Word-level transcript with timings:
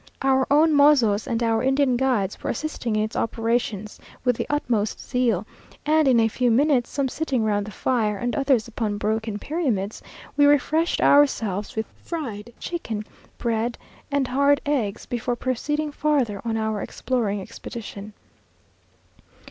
Our 0.23 0.47
own 0.49 0.73
mozos 0.73 1.27
and 1.27 1.43
our 1.43 1.61
Indian 1.61 1.95
guides 1.95 2.41
were 2.41 2.49
assisting 2.49 2.95
in 2.95 3.03
its 3.03 3.15
operations 3.15 3.99
with 4.25 4.35
the 4.35 4.47
utmost 4.49 4.99
zeal; 4.99 5.45
and 5.85 6.07
in 6.07 6.19
a 6.19 6.27
few 6.27 6.49
minutes, 6.49 6.89
some 6.89 7.07
sitting 7.07 7.43
round 7.43 7.67
the 7.67 7.71
fire, 7.71 8.17
and 8.17 8.35
others 8.35 8.67
upon 8.67 8.97
broken 8.97 9.37
pyramids, 9.37 10.01
we 10.35 10.47
refreshed 10.47 11.01
ourselves 11.01 11.75
with 11.75 11.85
fried 12.03 12.51
chicken, 12.59 13.05
bread, 13.37 13.77
and 14.11 14.27
hard 14.29 14.59
eggs, 14.65 15.05
before 15.05 15.35
proceeding 15.35 15.91
farther 15.91 16.41
on 16.43 16.57
our 16.57 16.81
exploring 16.81 17.39
expedition. 17.39 18.13